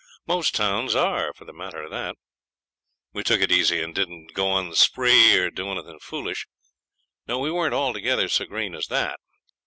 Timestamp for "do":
5.51-5.69